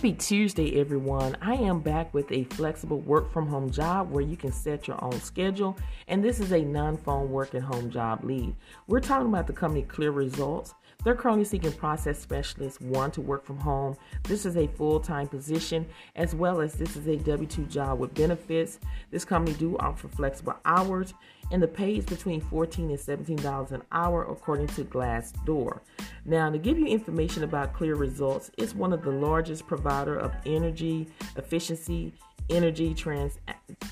Happy 0.00 0.14
Tuesday, 0.14 0.80
everyone. 0.80 1.36
I 1.42 1.56
am 1.56 1.80
back 1.80 2.14
with 2.14 2.32
a 2.32 2.44
flexible 2.44 3.00
work 3.00 3.30
from 3.30 3.46
home 3.46 3.68
job 3.68 4.10
where 4.10 4.22
you 4.22 4.34
can 4.34 4.50
set 4.50 4.88
your 4.88 4.96
own 5.04 5.20
schedule. 5.20 5.76
And 6.08 6.24
this 6.24 6.40
is 6.40 6.52
a 6.52 6.62
non 6.62 6.96
phone 6.96 7.30
work 7.30 7.54
at 7.54 7.60
home 7.60 7.90
job 7.90 8.24
lead. 8.24 8.56
We're 8.86 9.00
talking 9.00 9.28
about 9.28 9.46
the 9.46 9.52
company 9.52 9.82
Clear 9.82 10.10
Results. 10.10 10.72
They're 11.04 11.14
currently 11.14 11.44
seeking 11.44 11.72
process 11.72 12.18
specialists, 12.18 12.80
one 12.80 13.10
to 13.10 13.20
work 13.20 13.44
from 13.44 13.58
home. 13.58 13.94
This 14.24 14.46
is 14.46 14.56
a 14.56 14.68
full 14.68 15.00
time 15.00 15.28
position, 15.28 15.84
as 16.16 16.34
well 16.34 16.62
as 16.62 16.72
this 16.72 16.96
is 16.96 17.06
a 17.06 17.16
W 17.16 17.46
2 17.46 17.66
job 17.66 17.98
with 17.98 18.14
benefits. 18.14 18.80
This 19.10 19.26
company 19.26 19.54
do 19.58 19.76
offer 19.80 20.08
flexible 20.08 20.56
hours, 20.64 21.12
and 21.50 21.62
the 21.62 21.68
pay 21.68 21.96
is 21.96 22.04
between 22.04 22.40
14 22.40 22.90
and 22.90 22.98
$17 22.98 23.72
an 23.72 23.82
hour, 23.90 24.24
according 24.24 24.68
to 24.68 24.84
Glassdoor. 24.84 25.80
Now, 26.24 26.50
to 26.50 26.58
give 26.58 26.78
you 26.78 26.86
information 26.86 27.42
about 27.42 27.72
Clear 27.72 27.96
Results, 27.96 28.50
it's 28.56 28.74
one 28.74 28.92
of 28.92 29.02
the 29.02 29.10
largest 29.10 29.66
provider 29.66 30.16
of 30.16 30.32
energy 30.46 31.08
efficiency, 31.36 32.14
energy 32.48 32.94
trans- 32.94 33.38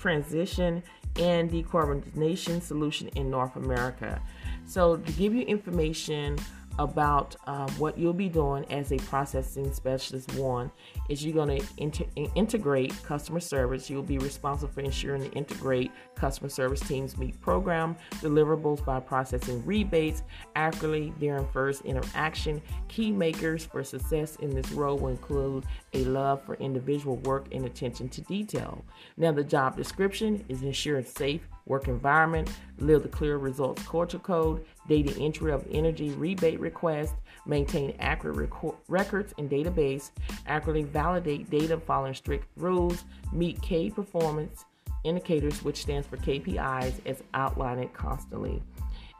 transition, 0.00 0.82
and 1.16 1.50
decarbonization 1.50 2.60
solution 2.60 3.08
in 3.08 3.30
North 3.30 3.54
America. 3.56 4.20
So, 4.66 4.96
to 4.96 5.12
give 5.12 5.34
you 5.34 5.42
information 5.42 6.38
about 6.78 7.36
um, 7.46 7.68
what 7.72 7.96
you'll 7.96 8.12
be 8.12 8.28
doing 8.28 8.64
as 8.70 8.92
a 8.92 8.96
processing 8.98 9.72
specialist. 9.72 10.34
One 10.34 10.70
is 11.08 11.24
you're 11.24 11.34
going 11.34 11.60
to 11.60 11.66
inter- 11.78 12.06
integrate 12.34 12.94
customer 13.02 13.40
service. 13.40 13.88
You'll 13.88 14.02
be 14.02 14.18
responsible 14.18 14.72
for 14.72 14.80
ensuring 14.80 15.22
the 15.22 15.30
integrate 15.32 15.92
customer 16.14 16.48
service 16.48 16.80
teams 16.80 17.16
meet 17.16 17.40
program 17.40 17.96
deliverables 18.14 18.84
by 18.84 19.00
processing 19.00 19.64
rebates 19.64 20.22
accurately 20.56 21.12
during 21.20 21.46
first 21.48 21.82
interaction. 21.84 22.60
Key 22.88 23.12
makers 23.12 23.64
for 23.64 23.84
success 23.84 24.36
in 24.36 24.50
this 24.50 24.70
role 24.72 24.98
will 24.98 25.08
include 25.08 25.64
a 25.92 26.04
love 26.04 26.42
for 26.44 26.54
individual 26.54 27.16
work 27.18 27.46
and 27.52 27.66
attention 27.66 28.08
to 28.08 28.20
detail. 28.22 28.84
Now, 29.16 29.32
the 29.32 29.44
job 29.44 29.76
description 29.76 30.44
is 30.48 30.62
ensure 30.62 30.98
a 30.98 31.04
safe 31.04 31.42
work 31.66 31.88
environment, 31.88 32.50
live 32.78 33.02
the 33.02 33.08
clear 33.08 33.38
results 33.38 33.82
culture 33.86 34.18
code, 34.18 34.64
data 34.88 35.14
entry 35.18 35.52
of 35.52 35.66
energy 35.70 36.10
rebate 36.10 36.60
requests, 36.60 37.14
maintain 37.46 37.94
accurate 37.98 38.50
reco- 38.50 38.76
records 38.88 39.34
and 39.38 39.50
database, 39.50 40.10
accurately 40.46 40.84
validate 40.84 41.50
data 41.50 41.78
following 41.78 42.14
strict 42.14 42.46
rules, 42.56 43.04
meet 43.32 43.60
K 43.62 43.90
performance 43.90 44.64
indicators, 45.04 45.62
which 45.62 45.82
stands 45.82 46.06
for 46.06 46.16
KPIs, 46.16 46.94
as 47.06 47.22
outlined 47.34 47.92
constantly. 47.92 48.62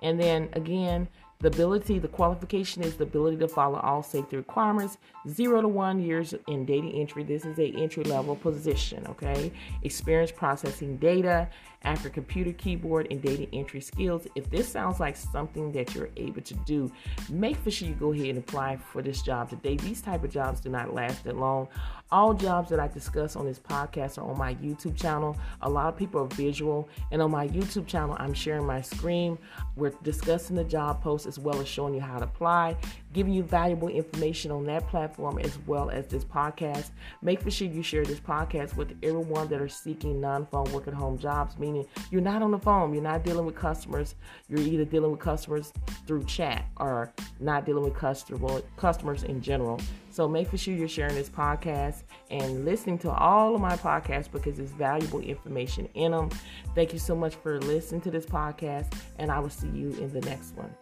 And 0.03 0.21
then 0.21 0.49
again, 0.55 1.09
the 1.41 1.49
ability, 1.49 1.99
the 1.99 2.09
qualification 2.09 2.83
is 2.83 2.97
the 2.97 3.05
ability 3.05 3.37
to 3.39 3.49
follow 3.49 3.79
all 3.81 4.03
safety 4.03 4.37
requirements. 4.37 4.97
Zero 5.29 5.61
to 5.61 5.69
one 5.69 6.01
years 6.01 6.35
in 6.49 6.65
data 6.65 6.89
entry. 6.89 7.23
This 7.23 7.45
is 7.45 7.59
a 7.59 7.67
entry 7.67 8.05
level 8.05 8.37
position. 8.37 9.07
Okay, 9.09 9.53
experience 9.83 10.33
processing 10.33 10.97
data, 10.97 11.49
after 11.85 12.09
computer 12.09 12.53
keyboard 12.53 13.07
and 13.11 13.23
data 13.23 13.47
entry 13.53 13.81
skills. 13.81 14.27
If 14.35 14.51
this 14.51 14.69
sounds 14.69 15.01
like 15.01 15.17
something 15.17 15.73
that 15.73 15.95
you're 15.95 16.11
able 16.17 16.43
to 16.43 16.55
do, 16.67 16.91
make 17.31 17.57
for 17.57 17.71
sure 17.71 17.89
you 17.89 17.95
go 17.95 18.13
ahead 18.13 18.27
and 18.29 18.39
apply 18.39 18.77
for 18.77 19.03
this 19.03 19.23
job 19.23 19.51
today. 19.51 19.77
These 19.77 20.01
type 20.01 20.25
of 20.25 20.31
jobs 20.31 20.61
do 20.61 20.69
not 20.69 20.95
last 20.95 21.25
that 21.25 21.37
long. 21.37 21.69
All 22.11 22.35
jobs 22.35 22.71
that 22.71 22.79
I 22.79 22.87
discuss 22.87 23.35
on 23.35 23.45
this 23.45 23.59
podcast 23.59 24.19
are 24.19 24.31
on 24.31 24.39
my 24.39 24.55
YouTube 24.57 24.97
channel. 24.97 25.37
A 25.63 25.69
lot 25.69 25.89
of 25.89 25.97
people 25.97 26.21
are 26.21 26.29
visual, 26.29 26.89
and 27.11 27.21
on 27.21 27.31
my 27.31 27.49
YouTube 27.49 27.87
channel, 27.87 28.17
I'm 28.21 28.35
sharing 28.35 28.67
my 28.67 28.81
screen. 28.81 29.37
We're 29.75 29.93
discussing 30.03 30.55
the 30.55 30.65
job 30.65 31.03
post 31.03 31.27
as 31.27 31.39
well 31.39 31.61
as 31.61 31.67
showing 31.67 31.95
you 31.95 32.01
how 32.01 32.19
to 32.19 32.25
apply, 32.25 32.77
giving 33.15 33.33
you 33.33 33.43
valuable 33.43 33.89
information 33.89 34.51
on 34.51 34.67
that 34.67 34.87
platform 34.89 35.39
as 35.39 35.59
well 35.67 35.89
as 35.89 36.07
this 36.09 36.25
podcast. 36.25 36.91
Make 37.23 37.49
sure 37.51 37.67
you 37.67 37.83
share 37.83 38.05
this 38.05 38.21
podcast 38.21 38.77
with 38.77 38.95
everyone 39.03 39.49
that 39.49 39.63
are 39.63 39.69
seeking 39.69 40.21
non-phone 40.21 40.71
work 40.73 40.89
at 40.89 40.95
home 40.95 41.17
jobs, 41.17 41.59
meaning 41.59 41.87
you're 42.11 42.21
not 42.21 42.43
on 42.43 42.51
the 42.51 42.59
phone, 42.59 42.93
you're 42.93 43.03
not 43.03 43.25
dealing 43.25 43.47
with 43.47 43.55
customers. 43.55 44.17
You're 44.49 44.61
either 44.61 44.85
dealing 44.85 45.13
with 45.13 45.21
customers 45.21 45.73
through 46.07 46.25
chat 46.25 46.67
or 46.77 47.13
not 47.41 47.65
dealing 47.65 47.85
with 47.85 47.95
customer, 47.95 48.61
customers 48.77 49.23
in 49.23 49.41
general. 49.41 49.81
So 50.11 50.29
make 50.29 50.49
sure 50.57 50.75
you're 50.75 50.89
sharing 50.89 51.15
this 51.15 51.29
podcast 51.29 52.03
and 52.31 52.65
listening 52.65 52.99
to 52.99 53.11
all 53.11 53.55
of 53.55 53.61
my 53.61 53.77
podcasts 53.77 54.31
because 54.31 54.57
there's 54.57 54.71
valuable 54.71 55.21
information 55.21 55.89
in 55.95 56.13
them. 56.13 56.31
Thank 56.75 56.93
you 56.93 56.99
so 56.99 57.15
much 57.15 57.37
for 57.37 57.61
listening 57.61 58.01
to 58.03 58.11
this 58.11 58.27
podcast, 58.27 58.93
and 59.19 59.31
I 59.31 59.39
will 59.39 59.51
see 59.51 59.69
you 59.69 59.91
in 59.93 60.13
the 60.13 60.21
next 60.23 60.55
one. 60.57 60.75